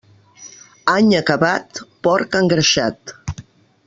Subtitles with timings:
[0.93, 3.15] Any acabat, porc engreixat.